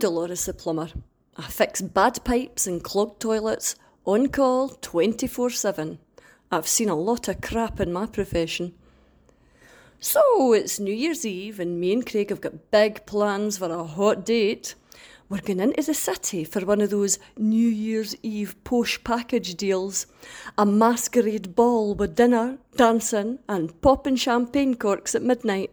[0.00, 0.88] Dolores the plumber.
[1.36, 5.98] I fix bad pipes and clogged toilets on call 24 7.
[6.50, 8.72] I've seen a lot of crap in my profession.
[9.98, 13.84] So it's New Year's Eve, and me and Craig have got big plans for a
[13.84, 14.74] hot date.
[15.28, 20.06] We're going into the city for one of those New Year's Eve posh package deals.
[20.56, 25.70] A masquerade ball with dinner, dancing, and popping champagne corks at midnight.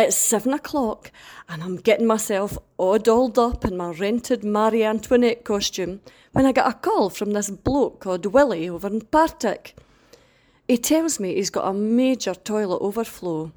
[0.00, 1.12] It's seven o'clock,
[1.46, 6.00] and I'm getting myself all dolled up in my rented Marie Antoinette costume
[6.32, 9.76] when I get a call from this bloke called Willie over in Partick.
[10.66, 13.52] He tells me he's got a major toilet overflow.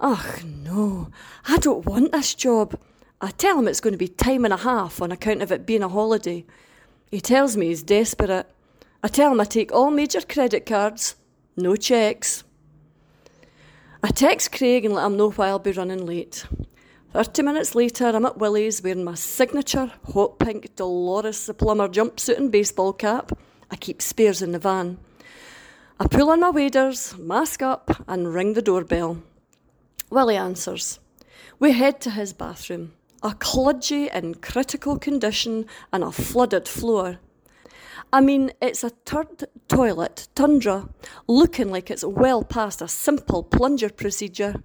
[0.00, 1.10] Ugh, no,
[1.46, 2.80] I don't want this job.
[3.20, 5.66] I tell him it's going to be time and a half on account of it
[5.66, 6.46] being a holiday.
[7.10, 8.46] He tells me he's desperate.
[9.02, 11.16] I tell him I take all major credit cards,
[11.54, 12.44] no cheques.
[14.06, 16.46] I text Craig and let him know why I'll be running late.
[17.12, 22.36] 30 minutes later, I'm at Willie's wearing my signature hot pink Dolores the Plumber jumpsuit
[22.36, 23.36] and baseball cap.
[23.68, 24.98] I keep spares in the van.
[25.98, 29.24] I pull on my waders, mask up, and ring the doorbell.
[30.08, 31.00] Willie answers.
[31.58, 32.92] We head to his bathroom,
[33.24, 37.18] a kludgy in critical condition and a flooded floor.
[38.12, 40.88] I mean, it's a turd toilet, tundra,
[41.26, 44.62] looking like it's well past a simple plunger procedure.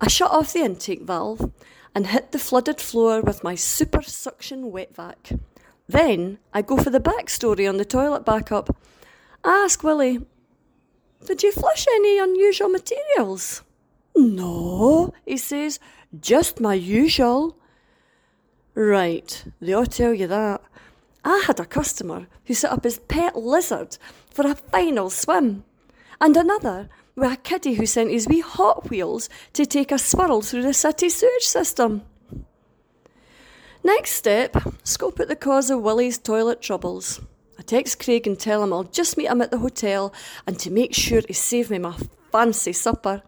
[0.00, 1.50] I shut off the intake valve
[1.94, 5.30] and hit the flooded floor with my super suction wet vac.
[5.88, 8.76] Then I go for the backstory on the toilet backup.
[9.42, 10.20] I ask Willie,
[11.26, 13.62] Did you flush any unusual materials?
[14.14, 15.78] No, he says,
[16.20, 17.56] just my usual.
[18.74, 20.62] Right, they ought to tell you that.
[21.24, 23.98] I had a customer who set up his pet lizard
[24.30, 25.64] for a final swim,
[26.20, 30.40] and another with a kiddie who sent his wee Hot Wheels to take a swirl
[30.42, 32.02] through the city sewage system.
[33.82, 37.20] Next step, scope out the cause of Willie's toilet troubles.
[37.58, 40.12] I text Craig and tell him I'll just meet him at the hotel
[40.46, 41.96] and to make sure he save me my
[42.30, 43.22] fancy supper.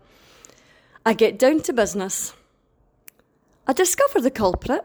[1.04, 2.34] I get down to business.
[3.66, 4.84] I discover the culprit.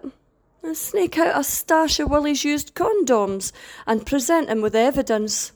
[0.68, 3.52] I snake out a stash of Willie's used condoms
[3.86, 5.52] and present him with evidence.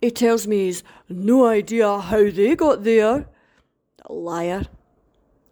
[0.00, 3.28] He tells me he's no idea how they got there.
[4.04, 4.66] A Liar.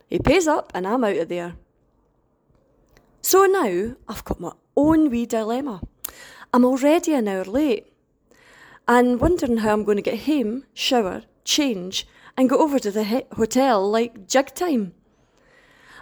[0.08, 1.54] He pays up and I'm out of there.
[3.20, 5.80] So now I've got my own wee dilemma.
[6.52, 7.92] I'm already an hour late
[8.86, 12.06] and wondering how I'm going to get home, shower, change,
[12.36, 14.94] and go over to the he- hotel like jig time.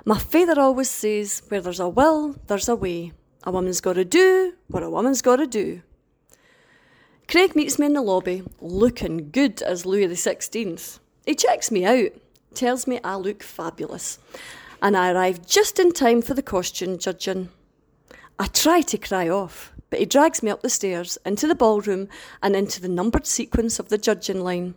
[0.05, 3.13] My father always says, where there's a will, there's a way.
[3.45, 5.83] A woman's got to do what a woman's got to do.
[7.29, 10.99] Craig meets me in the lobby, looking good as Louis XVI.
[11.25, 12.11] He checks me out,
[12.53, 14.19] tells me I look fabulous,
[14.83, 17.49] and I arrive just in time for the costume judging.
[18.41, 22.09] I try to cry off, but he drags me up the stairs, into the ballroom,
[22.43, 24.75] and into the numbered sequence of the judging line.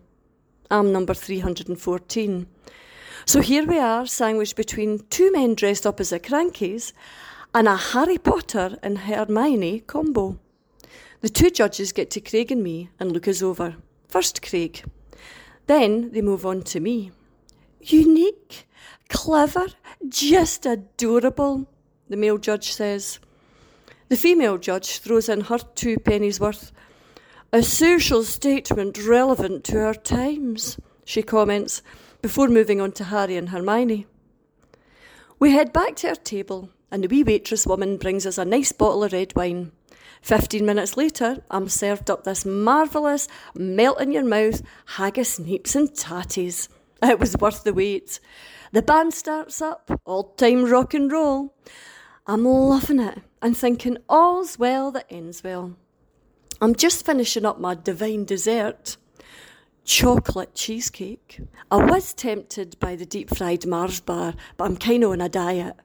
[0.70, 2.46] I'm number 314.
[3.28, 6.94] So here we are, sandwiched between two men dressed up as the Krankies
[7.56, 10.38] and a Harry Potter and Hermione combo.
[11.22, 13.78] The two judges get to Craig and me and look us over.
[14.08, 14.84] First Craig.
[15.66, 17.12] Then they move on to me.
[17.82, 18.68] Unique,
[19.10, 19.66] clever,
[20.08, 21.68] just adorable,
[22.08, 23.18] the male judge says.
[24.10, 26.72] The female judge throws in her two pennies worth.
[27.52, 31.82] A social statement relevant to our times, she comments
[32.26, 34.08] before moving on to Harry and Hermione.
[35.38, 38.72] We head back to our table, and the wee waitress woman brings us a nice
[38.72, 39.74] bottle of red wine.
[40.24, 45.90] Fifteen minutes later, I'm served up this marvellous, melt in your mouth haggis, neeps, and
[45.90, 46.68] tatties.
[47.04, 48.20] It was worth the wait.
[48.72, 51.54] The band starts up, old time rock and roll.
[52.26, 55.76] I'm loving it and thinking all's well that ends well.
[56.60, 58.98] I'm just finishing up my divine dessert
[59.86, 61.40] chocolate cheesecake.
[61.72, 65.30] I was tempted by the deep fried Mars bar, but I'm kind of on a
[65.30, 65.76] diet.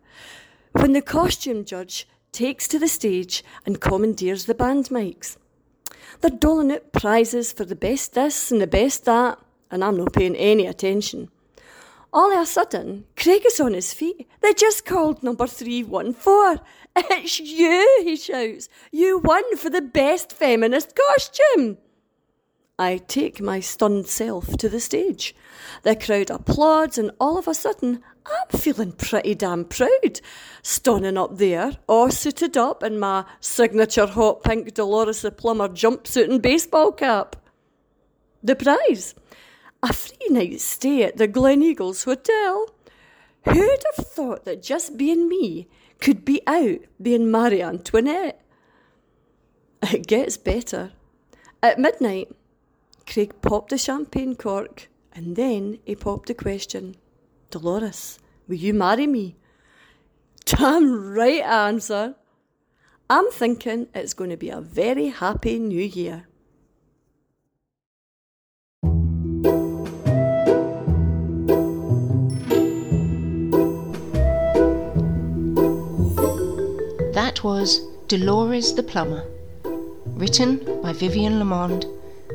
[0.72, 5.36] When the costume judge takes to the stage and commandeers the band mics,
[6.20, 9.38] they're doling out prizes for the best this and the best that,
[9.70, 11.30] and I'm not paying any attention.
[12.12, 14.28] All of a sudden, Craig is on his feet.
[14.40, 16.64] They just called number 314.
[16.96, 18.68] It's you, he shouts.
[18.90, 21.78] You won for the best feminist costume.
[22.80, 25.34] I take my stunned self to the stage.
[25.82, 30.22] The crowd applauds, and all of a sudden, I'm feeling pretty damn proud.
[30.62, 36.30] Standing up there, all suited up in my signature hot pink Dolores the Plumber jumpsuit
[36.30, 37.36] and baseball cap.
[38.42, 39.14] The prize
[39.82, 42.66] a free night stay at the Gleneagles Hotel.
[43.44, 45.68] Who'd have thought that just being me
[46.00, 48.40] could be out being Marie Antoinette?
[49.82, 50.92] It gets better.
[51.62, 52.34] At midnight,
[53.06, 56.96] Craig popped the champagne cork and then he popped the question
[57.50, 59.36] Dolores, will you marry me?
[60.44, 62.14] Damn right answer.
[63.08, 66.26] I'm thinking it's going to be a very happy new year.
[77.14, 79.24] That was Dolores the Plumber,
[80.06, 81.86] written by Vivian Lamond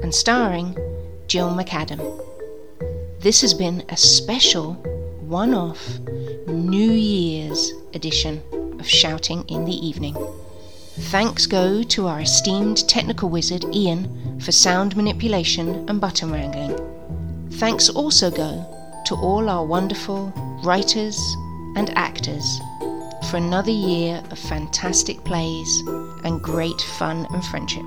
[0.01, 0.77] and starring
[1.27, 2.01] Jill McAdam.
[3.19, 4.73] This has been a special
[5.21, 5.99] one off
[6.47, 8.41] New Year's edition
[8.79, 10.15] of Shouting in the Evening.
[11.11, 16.77] Thanks go to our esteemed technical wizard Ian for sound manipulation and button wrangling.
[17.53, 18.65] Thanks also go
[19.07, 20.27] to all our wonderful
[20.63, 21.19] writers
[21.75, 22.59] and actors
[23.29, 25.81] for another year of fantastic plays
[26.23, 27.85] and great fun and friendship.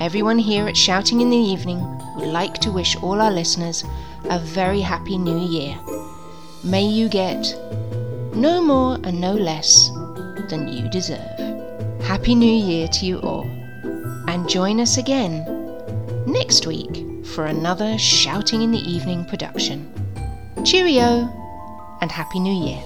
[0.00, 1.80] Everyone here at Shouting in the Evening
[2.14, 3.82] would like to wish all our listeners
[4.30, 5.76] a very happy new year.
[6.62, 7.52] May you get
[8.32, 9.88] no more and no less
[10.50, 12.00] than you deserve.
[12.00, 13.42] Happy New Year to you all.
[14.28, 15.44] And join us again
[16.28, 19.92] next week for another Shouting in the Evening production.
[20.64, 21.28] Cheerio
[22.00, 22.82] and Happy New Year.